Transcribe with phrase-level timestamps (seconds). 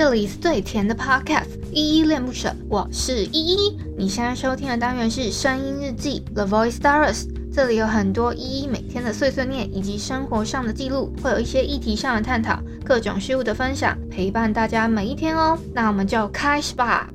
[0.00, 3.78] 这里是最甜的 Podcast，依依恋不舍，我是依依。
[3.98, 15.58] 你现在收听的单元是声音日记 The Voice Diaries，这里有很多依依每天的碎碎念以及生活上的记录，会有一些议题上的探讨，各种事物的分享，陪伴大家每一天哦。
[15.74, 17.10] 那我们就开始吧。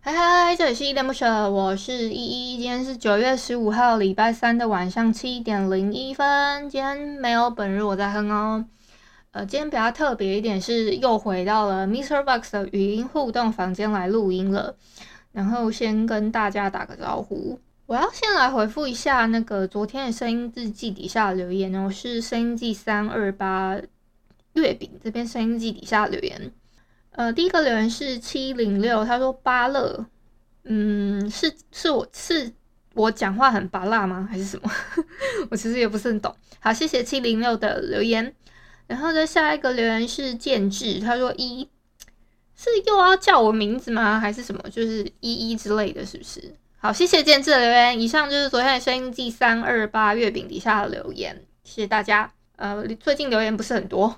[0.00, 2.56] 嗨嗨，这里是依依恋不舍，我是依依。
[2.56, 6.68] 今天是九月十五号，礼拜三的晚上七点零一分。
[6.68, 8.64] 今天没有本日我在哼哦。
[9.32, 14.76] 呃，今天比较特别一点是又回到了 Mister Box 的语音互动房间来录音了。
[15.32, 23.80] 然后先跟大家打个招呼，我要先来回复一下那个昨天的声音日记底下留言哦，是声音记三二八
[24.52, 26.52] 月饼这边声音记底下留言。
[27.12, 30.04] 呃，第一个留言是七零六，他说芭乐，
[30.64, 32.52] 嗯，是是我是
[32.92, 34.28] 我讲话很巴辣吗？
[34.30, 34.70] 还是什么？
[35.50, 36.36] 我其实也不是很懂。
[36.60, 38.34] 好，谢谢七零六的留言。
[38.92, 41.66] 然后呢，下一个留言是建志，他说一
[42.54, 44.20] 是又要叫我名字吗？
[44.20, 44.62] 还是什么？
[44.68, 46.54] 就是一一之类的是不是？
[46.76, 47.98] 好，谢谢建志的留言。
[47.98, 52.30] 以上就是昨天的声音记三二八月饼底下的留言，谢谢大家。
[52.56, 54.14] 呃，最近留言不是很多，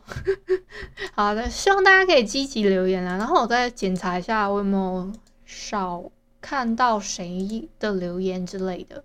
[1.14, 3.16] 好的，希望大家可以积极留言啊。
[3.16, 5.12] 然后我再检查一下我有没有
[5.46, 6.02] 少
[6.40, 9.04] 看到谁的留言之类的。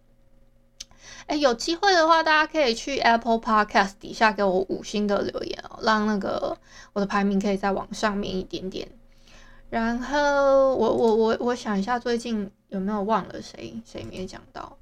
[1.28, 6.58] 哎，有机会的话，大家可以去 Apple Podcast 底下给我五星的留言哦，让那个
[6.94, 8.88] 我的排名可以再往上面一点点。
[9.70, 14.78] 然后我我我我想一下，最近有没有忘了谁谁没讲到？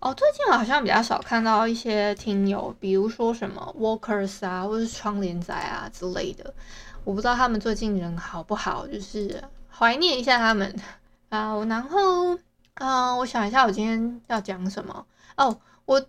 [0.00, 6.54] 哦，最近好像比较少看到一些听友，比如说什么 Walkers 啊，或是窗帘仔啊之类的。
[7.02, 10.72] 我不知道他们最近人好不好，就是怀念一下他们
[11.30, 11.56] 啊。
[11.68, 12.38] 然后，
[12.74, 15.04] 嗯、我想一下，我今天要讲什么？
[15.38, 16.04] 哦，我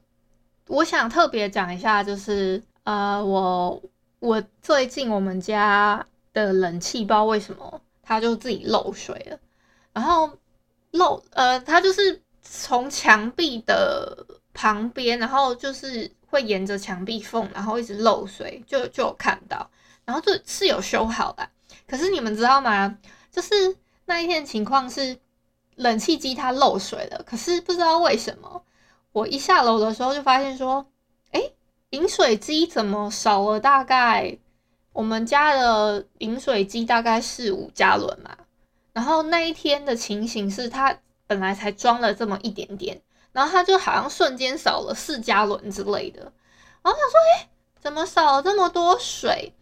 [0.68, 3.80] 我想特别讲一下，就是呃，我
[4.18, 9.40] 我最近我们家的冷气不知道为什么它就自己漏水了，
[9.94, 10.32] 然后
[10.92, 19.70] 漏呃，它就是从墙壁的旁边，然后就是会沿着墙壁缝，然后一直漏水，就就有看到，
[20.06, 21.48] 然后就是有修好的，
[21.88, 22.98] 可是你们知道吗？
[23.32, 23.76] 就是
[24.06, 25.20] 那一天情况是
[25.76, 28.64] 冷气机它漏水了，可是不知道为什么。
[29.12, 30.86] 我一下楼的时候就发现说，
[31.32, 31.54] 诶，
[31.90, 33.60] 饮水机怎么少了？
[33.60, 34.38] 大概
[34.94, 38.38] 我们家的饮水机大概是五加仑嘛。
[38.94, 46.22] 然后那一天的情形是，它本来才装了这么一点点，然后它就好像瞬间少了四加仑之类的。
[46.82, 47.50] 然后想说，诶，
[47.80, 49.54] 怎么少了这么多水？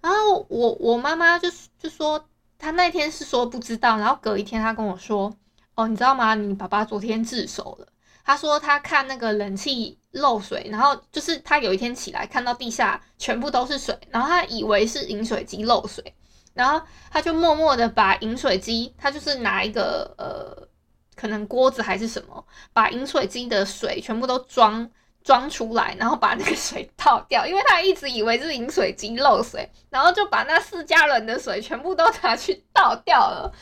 [0.00, 1.48] 然后我我妈妈就
[1.78, 2.24] 就说，
[2.58, 5.32] 她那天是说不知道，然后隔一天她跟我说，
[5.74, 6.34] 哦，你知道吗？
[6.34, 7.86] 你爸爸昨天自首了。
[8.24, 16.14] 他说他看那个冷气漏水，然后就是他有一天起来看到地下全部都是水，然后他以为是饮水机漏水，
[16.54, 20.68] 然后他就默默的把饮水机，他就是拿一个呃
[21.16, 24.88] 可能锅子还是什么，把饮水机的水全部都装
[25.24, 33.52] 装出来，然后把那个水倒掉，因为他一直以为是饮水机漏水，然后就把那四加仑的水全部都拿去倒掉了，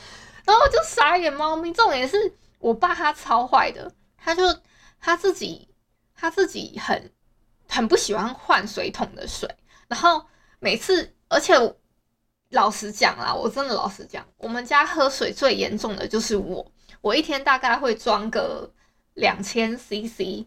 [0.44, 1.72] 然后就傻眼猫咪。
[1.72, 3.90] 重点是我爸他超坏的。
[4.22, 4.42] 他就
[5.00, 5.68] 他自己，
[6.14, 7.10] 他自己很
[7.68, 9.48] 很不喜欢换水桶的水，
[9.88, 10.24] 然后
[10.58, 11.54] 每次，而且
[12.50, 16.70] 老实讲啦，我真的老实讲，我们家喝水最严重的就是我，
[17.00, 18.70] 我一天大概会装个
[19.14, 20.46] 两千 CC，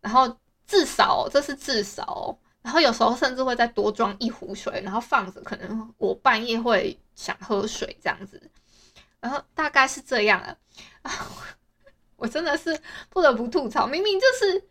[0.00, 8.40] 然后至少这是至少，然后有时候甚至会再多装一壶水，然后放着，可能我半夜会想喝水这样子，
[9.20, 10.56] 然后大概是这样啊。
[12.20, 14.62] 我真的是不得不吐槽，明明就是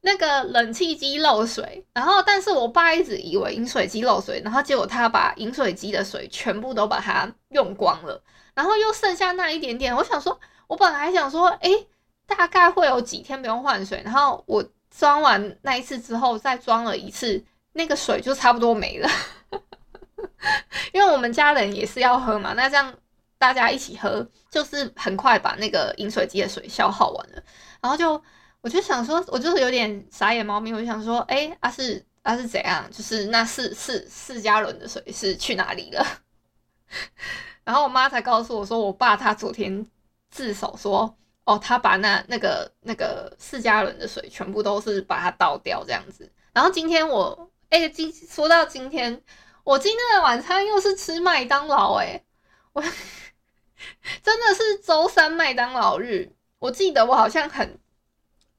[0.00, 8.20] 那个冷气机漏水，然后但是我爸一直以为饮水机漏水，然后结果他把饮水机的水全部都把它用光了，
[8.54, 9.94] 然后又剩下那一点点。
[9.94, 11.86] 我想说，我本来想说，诶，
[12.26, 17.44] 大概会有几天不用换水，然后我装完那一次之后再装了一次，
[17.74, 19.08] 那个水就差不多没了，
[20.92, 22.94] 因为我们家人也是要喝嘛，那这样。
[23.38, 27.42] 大家一起喝，就是很快把那个饮水机的水消耗完了，
[27.82, 28.22] 然后就
[28.62, 32.90] 我就想说，我就是有点傻眼猫咪，我就想说，哎、欸，啊、是阿、啊、是怎样？
[32.90, 36.06] 就是那四四四加仑的水是去哪里了？
[37.64, 39.86] 然后我妈才告诉我说，我爸他昨天
[40.30, 41.14] 自首说，
[41.44, 46.32] 哦，他把那那个那个四加仑的水全部都是把它倒掉这样子。
[46.54, 49.22] 然后今天我，哎、今说到今天，
[49.64, 52.24] 我今天的晚餐又是吃麦当劳、欸，哎，
[52.72, 52.84] 我。
[54.22, 57.78] 真的是周三麦当劳日，我记得我好像很，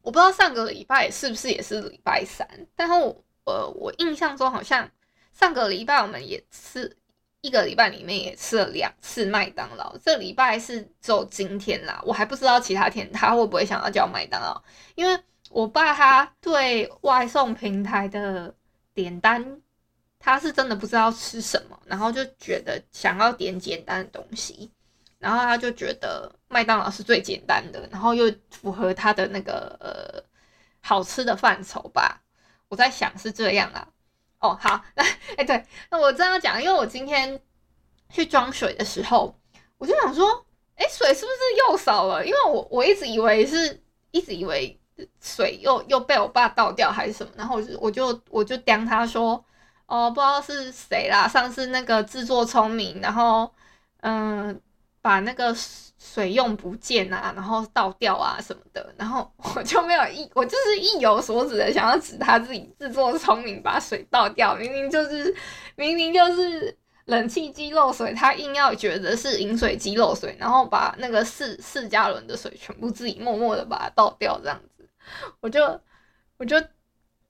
[0.02, 4.90] 我不知道上个礼拜是不是也是礼拜三，但是我呃我印象中好像
[5.34, 6.96] 上个礼拜我们也吃
[7.42, 9.96] 一个礼拜里面也吃了两次麦当劳。
[9.98, 14.62] 这礼拜是只有今天啦，我还不知道其他天他会不会想要叫麦当劳，
[14.96, 15.20] 因为
[15.50, 18.54] 我爸他对外送平台的
[18.94, 19.62] 点单，
[20.20, 24.72] 他是真的不知道吃什么，然后就觉得想要点简单的东西，
[25.26, 30.24] 然后他就觉得麦当劳是最简单的，然后又符合他的那个呃
[30.82, 32.22] 好吃的范畴吧。
[32.68, 33.88] 我在想是这样啊。
[34.38, 35.04] 哦，好，那
[35.36, 37.42] 哎，对，那我这样讲，因为我今天
[38.12, 39.36] 去装水的时候，
[39.80, 40.46] 我就想说，
[40.76, 42.24] 哎，水是不是又少了？
[42.24, 43.82] 因为我我一直以为是，
[44.12, 44.80] 一直以为
[45.20, 49.44] 水又又被我爸倒掉还是什么，然后我就我就我就刁他说，
[49.88, 53.52] 哦，不知道是谁啦，上次那个自作聪明，然后
[54.02, 54.62] 嗯，
[55.06, 55.56] 把那个。
[55.98, 65.34] 水用不见啊，然后倒掉啊什么的，然后我就没有意，我就是意有所指的想要指他自己自作聪明把水倒掉，明明就是
[65.76, 74.88] 明明就是冷气机漏水，他硬要觉得是饮水机漏水，然后把那个四四加仑的水全部自己默默的把它倒掉，这样子，
[75.40, 75.64] 我就
[76.38, 76.60] 我就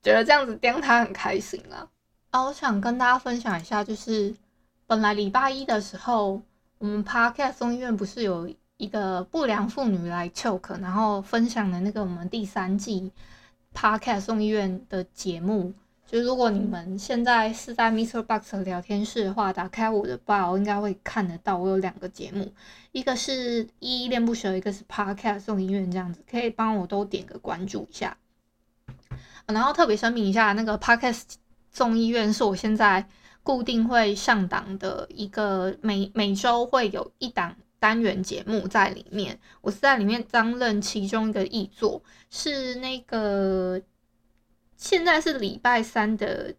[0.01, 1.87] 觉得这样子刁他很开心啊。
[2.31, 4.35] 啊，我想跟大家分享一下，就是
[4.85, 6.41] 本来礼拜一的时候，
[6.77, 8.53] 我们 Podcast 送医院不是有。
[8.77, 13.09] 一个不良妇女来 choke，然后分享的那个我们第三季
[13.73, 15.73] podcast 送医院的节目，
[16.05, 18.21] 就如果你们现在是在 Mr.
[18.21, 22.51] Box 的聊天室的话，打开我的 bar 应该会看得到，我有两个节目，
[22.91, 28.17] 一个是依依恋不舍，一个是 podcast 送医院这样子，可以帮我都点个关注一下。
[29.45, 31.23] 然后特别声明一下，那个 podcast
[31.71, 33.07] 送医院是我现在
[33.45, 37.55] 固定会上档的一个每每周会有一档。
[37.77, 42.01] 单元节目在里面，我是在里面担任其中一个译作，
[42.31, 43.79] 是那个
[44.75, 46.55] 现在是礼拜三的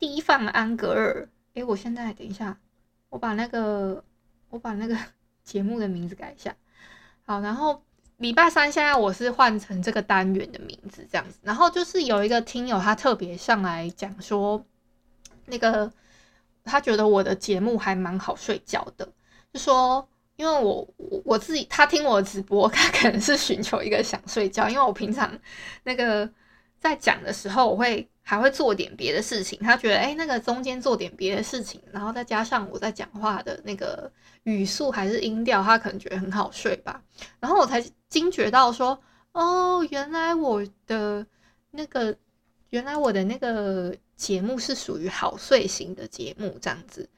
[0.00, 1.28] 低放安格尔。
[1.54, 2.58] 诶，我现在等一下，
[3.10, 4.02] 我把那个
[4.50, 4.98] 我把那个
[5.44, 6.56] 节目的名字改一下。
[7.24, 7.80] 好，然后
[8.16, 11.38] 礼拜三现在我是换成这个单元的名字这样子。
[11.42, 14.64] 然后就是有一个听友他特别上来讲说，
[15.44, 15.92] 那个
[16.66, 19.08] 他觉得我的节目还蛮好睡觉的，
[19.52, 20.06] 就说。
[20.38, 20.86] 因为我
[21.24, 24.68] 我自己，他听我直播，他可能是寻求一个想睡觉。
[24.68, 25.32] 因为我平常
[25.82, 26.30] 那个
[26.78, 29.58] 在讲的时候，我会还会做点别的事情。
[29.60, 37.02] 他觉得，哎，那个中间做点别的事情，然后再加上我在讲话的那个语速还是音调，他可能觉得很好睡吧。
[37.40, 39.00] 然后我才惊觉到说，
[39.32, 41.26] 哦，原来我的
[41.70, 42.14] 那个，
[42.68, 47.08] 原来我的那个节目是属于好睡型的节目这样子。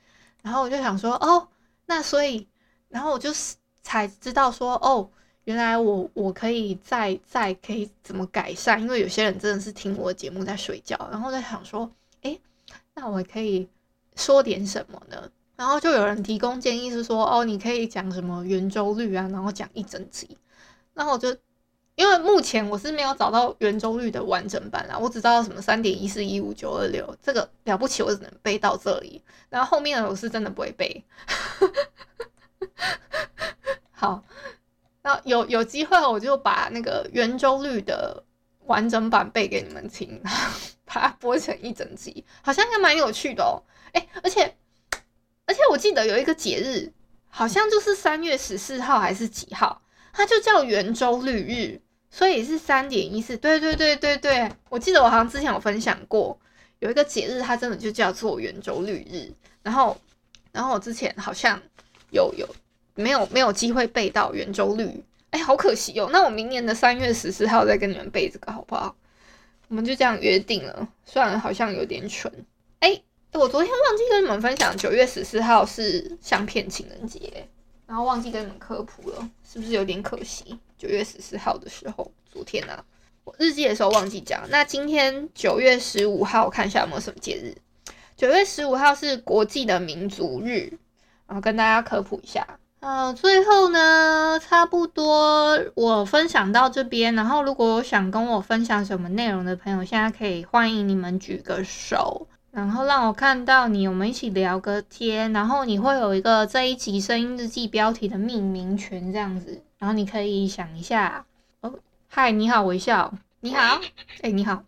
[0.43, 1.49] 然后我就想说，哦，
[1.87, 2.47] 那所以。
[2.91, 5.11] 然后我就是才知道说，哦，
[5.45, 11.93] 原来我我可以再再可以怎么改善，因为有些人真的是听我的节目在睡觉，然后在想说，
[12.23, 12.41] 诶，
[12.95, 13.69] 那我可以
[14.17, 15.31] 说点什么呢？
[15.55, 20.39] 然后就有人提供建议是说，哦，你可以讲什么圆周率啊，然后讲一整集。
[20.95, 21.37] 然后我就
[21.99, 31.05] 因为目前我是没有找到圆周率的完整版啦，我只知道什么三点一四一五九二六，这个了不起，我只能背到这里，然后后面的我是真的不会背。
[33.91, 34.23] 好，
[35.03, 38.23] 那有有机会我就把那个圆周率的
[38.67, 40.23] 完整版背给你们听，
[40.87, 43.59] 把它播成一整集，好像应该蛮有趣的哦。
[43.91, 44.57] 哎，而且
[45.47, 46.93] 而且我记得有一个节日，
[47.29, 53.37] 好像就是三月十四号还是几号，它就叫圆周率日，所以是三点一四。
[53.37, 56.39] 对对对对对，我记得我好像之前有分享过，
[56.79, 59.97] 有一个节日它真的就叫做圆周率日，然后
[60.53, 61.61] 然后我之前好像。
[62.11, 62.49] 有有
[62.95, 65.05] 没有没有机会背到圆周率？
[65.29, 66.09] 哎，好可惜哦。
[66.11, 68.97] 那我明年的三月十四号再跟你们背这个好不好？
[69.69, 70.89] 我们就这样约定了。
[71.05, 72.33] 虽然好像有点蠢。
[72.79, 72.99] 哎，
[73.33, 77.47] 我昨天忘记跟你们分享，九月十四号是相片情人节，
[77.89, 80.57] 然后忘记跟你们科普了，是不是有点可惜？
[80.77, 82.85] 九月十四号的时候，昨天啊，
[83.25, 84.43] 我日记的时候忘记讲。
[84.51, 87.57] 那今天九月十五号，我看一下有没有什么节日。
[88.15, 90.79] 九月十五号是国际的民族日。
[91.27, 97.15] 然后跟大家科普一下，呃，最后呢，差不多我分享到这边。
[97.15, 102.27] 然后，如果想跟我分享什么内容的朋友，现在可以欢迎你们举个手，
[102.59, 105.33] 然后让我看到你，我们一起聊个天。
[105.33, 109.65] 然后你会有一个这一集声音日记标题的命名权，这样子。
[109.79, 111.25] 然后你可以想一下，
[111.61, 113.81] 哦，嗨，你好，微笑，你好，
[114.23, 114.65] 哎，你好，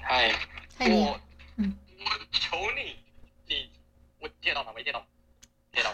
[0.00, 0.32] 嗨，
[0.78, 1.18] 嗨，你好，
[1.56, 2.94] 嗯，我求你，
[3.48, 3.68] 你，
[4.20, 4.72] 我接到了？
[4.72, 5.04] 没接到，
[5.72, 5.90] 接到。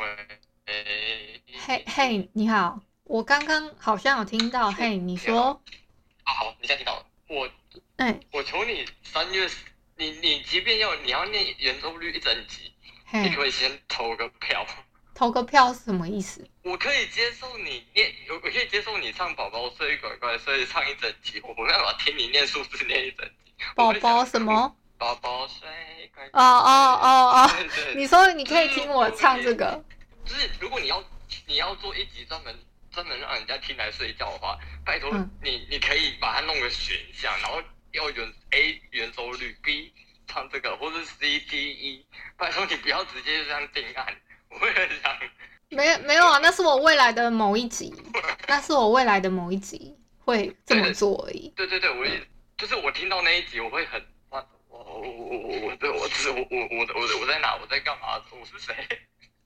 [0.00, 5.60] 喂，嘿嘿，你好，我刚刚好像有听到，嘿，你说，
[6.22, 7.48] 啊好，你现在听到了，我，
[7.96, 9.48] 哎，我求你三月，
[9.96, 12.72] 你你即便要你要念圆周率一整集，
[13.12, 14.66] 你可以先投个票。
[15.14, 16.46] 投个票是什么意思？
[16.62, 23.52] 我可以接受你念，我我可以接受你唱宝宝睡乖乖睡唱一整集，我没办法听你念数字念一整集。
[23.74, 24.76] 宝宝什么？
[24.98, 25.66] 宝宝睡
[26.14, 26.38] 乖乖。
[26.38, 27.50] 哦哦哦哦。
[27.94, 29.82] 你说你可以听我唱这个。
[30.26, 31.02] 就是如果你要
[31.46, 32.54] 你要做一集专门
[32.90, 35.10] 专门让人家听来睡觉的话，拜托
[35.42, 37.62] 你、嗯、你可以把它弄个选项，然后
[37.96, 39.92] 要原 a 圆周率 b
[40.28, 42.02] 唱这个或是 cde
[42.36, 44.06] 拜托你不要直接就这样定案
[44.50, 45.16] 我也很想
[45.70, 47.92] 没没有啊那是我未来的某一集
[48.46, 51.52] 那是我未来的某一集会这么做而已。
[51.56, 52.20] 对对对我也
[52.58, 57.56] 就是我听到那一集我会很我我我我我我只我我我我在哪？
[57.60, 58.20] 我在干嘛？
[58.30, 58.74] 我是谁？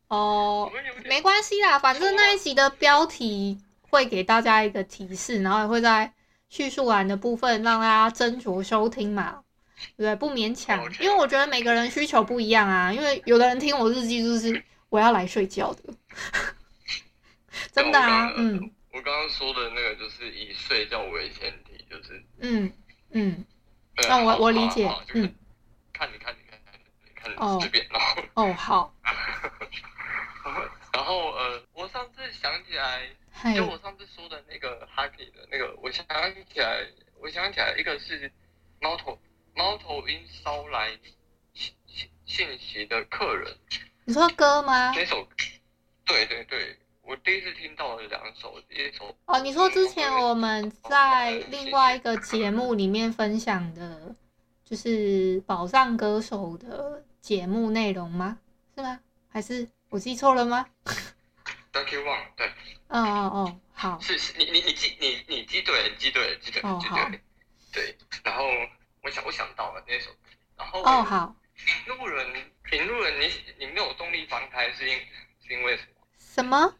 [0.09, 0.71] 哦
[1.05, 3.59] 没关系啦反正那一集的标题
[3.91, 6.13] 会给大家一个提示然后也会在
[6.51, 9.43] 叙述完的部分让大家斟酌收听嘛。
[9.97, 12.93] 对，不勉强，因为我觉得每个人需求不一样啊。
[12.93, 14.63] 因为有的人听我日记就是。
[14.91, 15.95] 我要来睡觉的，
[17.71, 18.73] 真的啊，嗯。
[18.93, 22.73] 我刚刚说的那个就是以睡觉为前提，就是嗯
[23.13, 23.45] 嗯。
[24.09, 25.33] 那我我理解，嗯。
[25.93, 26.59] 看你看你看
[27.05, 28.93] 你看，你随便然后哦好。
[31.01, 33.09] 然后呃，我上次想起来，
[33.55, 36.05] 就我上次说的那个 Happy 的那个，我想
[36.53, 36.87] 起来，
[37.23, 38.31] 我想起来，一个是
[38.83, 39.19] 猫头
[39.55, 40.91] 猫头鹰捎来
[41.55, 41.75] 信
[42.27, 43.51] 信息的客人。
[44.05, 44.93] 你说歌吗？
[44.95, 45.27] 那首，
[46.05, 49.41] 对对对，我第一次听到了两首，一首哦。
[49.41, 54.15] 你说之前我们在另外一个节目里面分享的，
[54.67, 58.39] 就是宝藏歌手的节目内容吗？
[58.77, 59.01] 是吗？
[59.31, 60.65] 还是我记错了吗
[61.73, 62.47] ？Thank you one，对。
[62.87, 63.99] 嗯嗯嗯，好。
[64.01, 67.11] 是是，你你你记你你记对记对了，记对了，记对了。
[67.73, 68.45] 对，然后
[69.03, 70.11] 我想我想到了那首，
[70.57, 71.35] 然后哦好。
[71.87, 72.27] 路人，
[72.73, 74.97] 引路人，你你没有动力翻开，是因
[75.45, 76.07] 是因为什么？
[76.19, 76.75] 什么？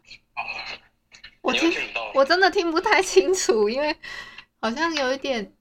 [1.41, 3.93] 我听，听我真的听不太清楚，因为
[4.61, 5.53] 好像有一点，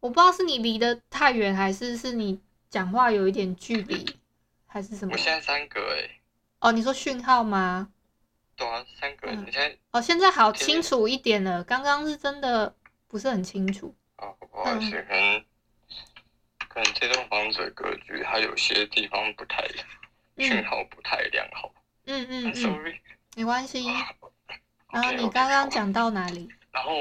[0.00, 4.18] 我不知道是你离得太远，还是是你讲话有一点距离，
[4.66, 5.12] 还是什么？
[5.12, 6.17] 我现在三格哎。
[6.60, 7.90] 哦，你说讯号吗？
[8.56, 9.28] 对啊，三格。
[9.30, 12.74] 嗯、你现在哦，现在好清楚一点了，刚刚是真的
[13.06, 13.94] 不是很清楚。
[14.16, 15.44] 哦，不好意思，可能。
[16.68, 19.86] 可能这栋房子的格局，它有些地方不太良，
[20.36, 21.72] 讯号不太良好。
[22.04, 23.00] 嗯嗯嗯，sorry，
[23.34, 23.84] 没关系。
[24.92, 26.48] 然后你刚刚讲到哪里？
[26.70, 26.92] 然后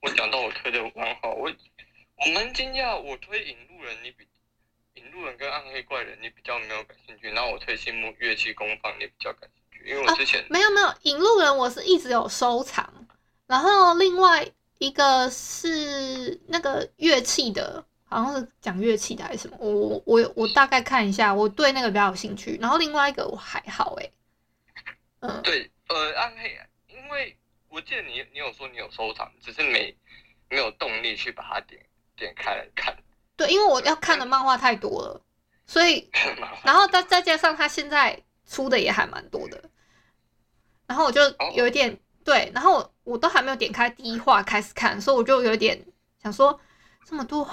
[0.00, 1.52] 我讲到我推的蛮好，我
[2.16, 4.26] 我蛮惊讶，我推引路人，你比
[4.98, 12.92] 引路人跟暗黑怪人你比较没有感兴趣，然后我推新木乐器工坊你比较感兴趣，因为我之前、啊、没有没有引路人，我是一直有收藏。
[13.46, 14.46] 然后另外
[14.78, 17.84] 一个是那个乐器的。
[18.10, 22.56] 好像是讲乐器的还是什么，我我我我大概看一下，我对那个比较有兴趣。
[22.58, 24.10] 然后另外一个我还好哎，
[25.20, 27.36] 嗯，对，呃，暗黑，因为
[27.68, 29.94] 我记得你你有说你有收藏，只是没
[30.48, 31.84] 没有动力去把它点
[32.16, 32.96] 点开来看。
[33.38, 35.18] 对，因为我要看的漫画太多了，
[35.64, 36.10] 所以
[36.62, 39.62] 然后再再加上他现在出的也还蛮多的，
[40.86, 41.22] 然后我就
[41.54, 45.82] 有一点、哦、对，然后我我都还没有点开第一话开始看，所以我就有点
[46.22, 46.60] 想说。
[47.06, 47.48] 这么多，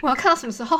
[0.00, 0.78] 我要看到什么时候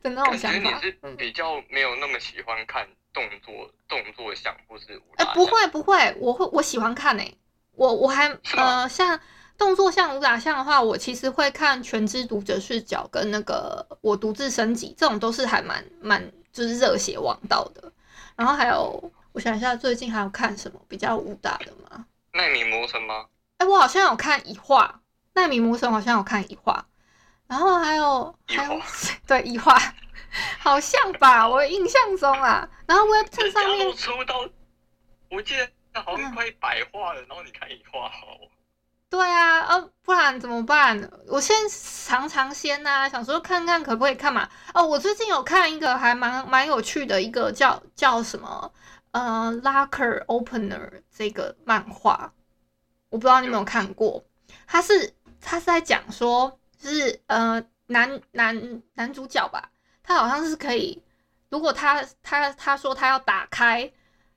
[0.00, 0.58] 的那种想法？
[0.58, 4.98] 你是比较没有那么喜欢看动作动作像，或是？
[5.16, 7.38] 哎、欸，不会不会，我会我喜欢看诶、欸。
[7.72, 9.20] 我我还呃，像
[9.62, 16.20] 动作像武打像的话，我其实会看《全知读者视角》跟那个我独自升级，这种都是还蛮蛮
[16.52, 17.92] 就是热血王道的。
[18.34, 22.04] 然后还有，我想一下，最近还有看什么比较武打的吗？
[22.32, 23.26] 奈米魔神吗？
[23.58, 25.00] 哎、欸，我好像有看一画，
[25.34, 26.84] 奈米魔神好像有看一画。
[27.46, 28.80] 然后还有还有
[29.28, 29.78] 对一画，
[30.58, 32.68] 好像吧，我印象中啊。
[32.84, 34.44] 然后 Webtoon 上面出到，
[35.30, 37.20] 我记得好像快一百话了。
[37.20, 38.26] 嗯、然后你看一画好。
[39.12, 40.98] 对啊，呃，不然怎么办？
[41.28, 44.48] 我先尝尝鲜呐，想说看看可不可以看嘛。
[44.72, 48.72] 哦，我最近有看一个还蛮蛮有趣的一个叫叫什么
[49.10, 52.32] 呃 Locker Opener 这个漫画，
[53.10, 54.24] 我不知道你有没有看过。
[54.66, 56.58] 他是他是在讲说。
[56.78, 59.70] 就是呃，男男男主角吧，
[60.02, 61.00] 他好像是可以，
[61.48, 63.92] 如果他他他说他要打开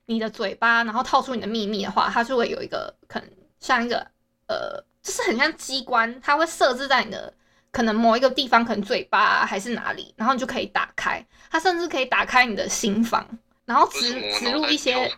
[0.06, 3.28] 你的嘴巴，然后套出你的秘密的话，他就会有一个可能
[3.60, 4.06] 像一个
[4.48, 7.34] 呃，就是很像机关，它会设置在你的
[7.72, 13.28] 可能某一个地方，可能嘴巴、啊、还是哪里，然后你就可以打开，它甚至可以打开你的心房，
[13.66, 15.12] 然后植植入一些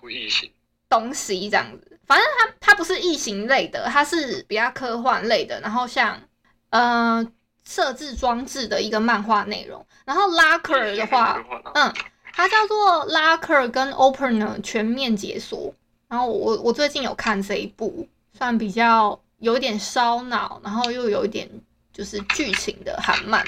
[0.89, 1.99] 东西这样子。
[2.05, 6.21] 反正它它不是异形类的，它是比较科幻类的，然后像。
[6.69, 7.25] 呃，
[7.63, 11.41] 设置装置的一个漫画内容，然后 Locker 的话，
[11.75, 11.93] 嗯，
[12.33, 15.73] 它叫做 Locker 跟 Opener 全面解锁。
[16.09, 18.05] 然后我我最近有看这一部，
[18.37, 21.49] 算比较有点烧脑，然后又有一点
[21.91, 23.43] 就是剧情的韩漫。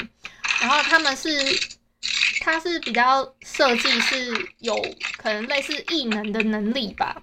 [0.59, 1.29] 然后他们是，
[2.41, 4.75] 他是比较设计是有
[5.17, 7.15] 可能类似异能的能力吧。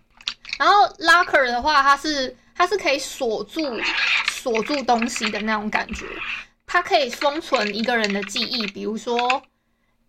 [0.58, 3.60] 然后 Locker 的话，它是它是可以锁住
[4.28, 6.06] 锁住东西的那种感觉，
[6.66, 9.42] 它可以封存一个人的记忆，比如说。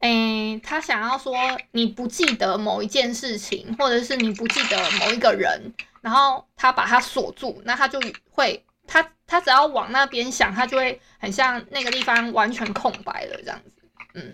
[0.02, 1.36] 诶，他想要说
[1.72, 5.74] 你不记得某一件事情，或者是你不记得某一个人，
[6.08, 8.00] 然后他把它锁住，那他就
[8.30, 13.92] 会，他他只要往那边想，他就会很像那个地方完全空白了这样子。
[14.14, 14.32] 嗯，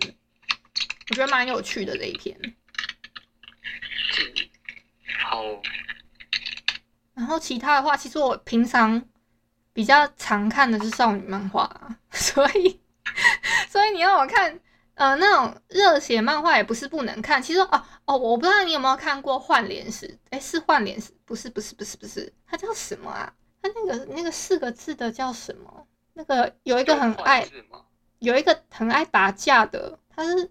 [1.10, 2.38] 我觉得蛮有趣的这一篇。
[5.24, 5.42] 好。
[7.14, 9.04] 然后其他的话，其实我平常
[9.72, 11.68] 比较常看的是少女漫画，
[12.12, 12.80] 所以
[13.68, 14.60] 所以你要我看。
[14.96, 17.42] 呃，那种热血漫画也不是不能看。
[17.42, 20.06] 其实哦哦，我不知道你有没有看过《换脸时》？
[20.30, 21.10] 哎，是《换脸时》？
[21.24, 23.32] 不是不是不是不是，它叫什么啊？
[23.62, 25.86] 它那个那个四个字的叫什么？
[26.12, 27.48] 那个有一个很爱，
[28.18, 30.50] 有一个很爱打架的，他是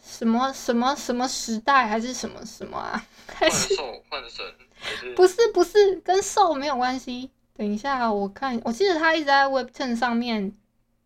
[0.00, 3.02] 什么什么什么时代还是什么什么啊？
[3.26, 5.14] 还是幻兽幻神？
[5.14, 7.30] 不是不是，跟兽没有关系。
[7.54, 10.54] 等一下，我看，我记得他一直在 Webtoon 上面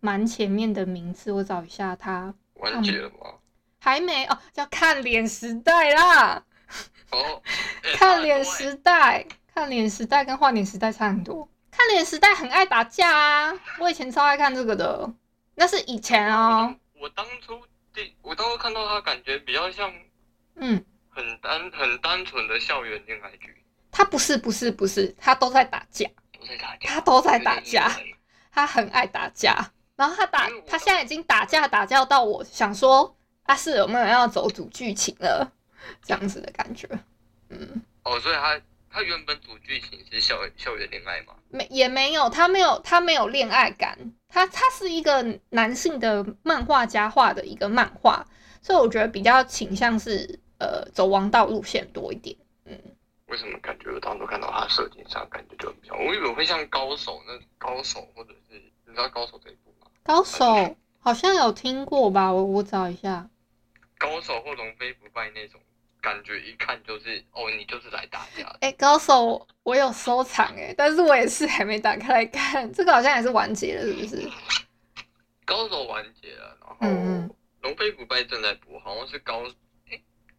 [0.01, 2.35] 蛮前面的名字，我找一下他。
[2.55, 3.35] 完结了吗？
[3.85, 6.43] 还没哦，叫看脸时代啦。
[7.11, 7.43] 哦，
[7.99, 11.47] 看脸时代，看脸时代跟换脸时代差很多。
[11.71, 15.13] 看脸时代很爱打架啊，我以前超爱看这个的。
[15.57, 16.75] 那是以前哦。
[16.99, 17.63] 我当初
[17.93, 19.93] 第，我当初看到他，感觉比较像，
[20.55, 23.63] 嗯，很单很单纯的校园恋爱剧。
[23.93, 26.09] 他不是不是不是，他都在打架，
[26.41, 27.95] 都在打架，他都在打架，
[28.51, 29.73] 他很爱打架。
[29.95, 33.15] 然后他打，他现在已经打架打架到我想说，
[33.45, 35.53] 他是有没有要走主剧情了，
[36.03, 36.89] 这样子的感觉，
[37.51, 37.83] 嗯。
[38.03, 38.61] 哦，所以他
[38.91, 41.35] 他原本主剧情是校校园恋爱吗？
[41.49, 48.27] 没，也没有，他没有，他没有恋爱感，他他是一个男性的漫画家画的一个漫画，
[48.61, 52.79] 所以我觉得比较倾向是呃走王道路线多一点，嗯。
[53.29, 58.55] 为什么感觉我当初看到他设定上感觉就很像，我以为会像高手那高手，或者是
[58.87, 59.87] 你知道高手这一部吗。
[60.03, 63.29] 高手好像有听过吧，我我找一下。
[64.05, 65.59] 高手或龙飞不败那种
[66.03, 68.45] 感觉，一看就是哦，你就是来打架。
[68.61, 72.71] 哎、欸，高手我有收藏哎，但是我也是还没打开来看。
[72.71, 74.31] 这个好像也是完结了，是不是？
[75.47, 79.43] 高手完结了，然后龙飞不败正在播，好像是高，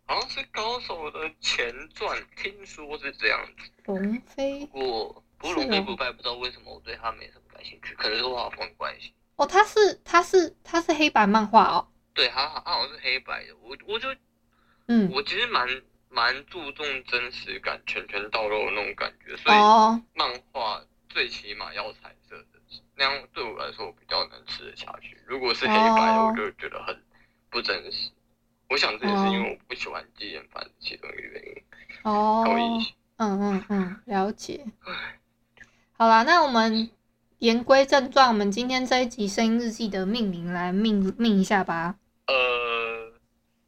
[0.05, 3.71] 好像是高手的前传，听说是这样子。
[3.85, 9.11] 龙飞，不过不过龙飞不败不知道为什么我对他没什么感兴趣，可能是画风关系。
[9.37, 11.87] 哦，他是他是他是黑白漫画哦。
[12.15, 13.53] 对，他他好像是黑白的。
[13.61, 14.07] 我我就，
[14.87, 15.67] 嗯，我其实蛮
[16.09, 19.57] 蛮注重真实感、拳拳到肉的那种感觉，所以
[20.15, 22.59] 漫画最起码要彩色的，
[22.95, 25.21] 那样对我来说我比较能吃得下去。
[25.27, 26.97] 如果是黑白的，我就觉得很
[27.49, 28.09] 不真实。
[28.69, 31.63] 我想这也是因为我不喜欢季艳帆的其中一个原因。
[32.03, 32.45] 哦，
[33.17, 34.65] 嗯嗯嗯，了解。
[35.97, 36.89] 好啦，那我们。
[37.39, 41.95] 言归正传，我们今天这一集声音日记的命名来命命一下吧。
[42.27, 43.11] 呃，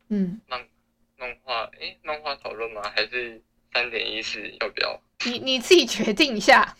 [0.10, 0.68] 嗯，漫
[1.18, 2.82] 漫画，诶，漫画讨论吗？
[2.96, 3.42] 还是
[3.74, 5.00] 三点一四要不要？
[5.26, 6.76] 你你自己决定一下。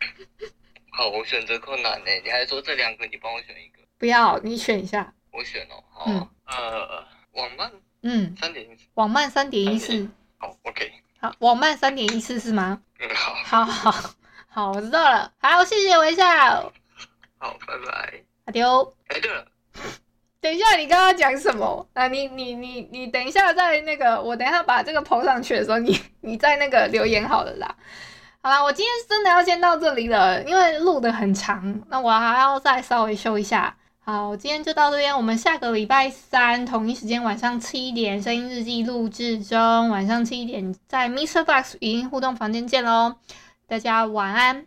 [0.92, 2.10] 好，我选择困难呢。
[2.22, 3.82] 你还说这两个，你帮我选一个。
[3.98, 5.14] 不要，你选一下。
[5.30, 5.82] 我选哦。
[5.90, 7.72] 好，嗯、呃，网漫。
[8.02, 8.36] 嗯。
[8.36, 8.84] 三点一四。
[8.94, 10.08] 网漫三点一四。
[10.38, 10.92] 好，OK。
[11.18, 12.82] 好，网漫三点一四是吗？
[12.98, 13.64] 嗯，好。
[13.64, 14.14] 好好。
[14.48, 15.32] 好，我知道了。
[15.38, 16.24] 好，谢谢微笑。
[17.38, 18.22] 好，拜拜。
[18.44, 18.96] 阿丢。
[19.08, 19.46] 哎，对了，
[20.42, 21.86] 等一下，你刚刚讲什么？
[21.94, 27.76] 啊，你你你你，等一下，在那个，我等一下把这个抛上去的时候，你你在那个留言好了啦。
[28.40, 33.76] 好啦，我今天真的要先到这里了，因为录得很长，那我还要再稍微修一下。
[34.00, 43.14] 好，今天就到这边，我们下个礼拜三同一时间晚上七点，声音日记录制中，晚上七点在 MixerBox 语音互动房间见喽。
[43.68, 44.66] 大家晚安，